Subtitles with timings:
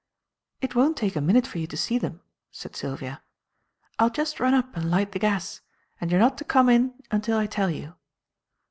[0.61, 3.21] "It won't take a minute for you to see them," said Sylvia.
[3.99, 5.61] "I'll just run up and light the gas;
[5.99, 7.93] and you are not to come in until I tell you."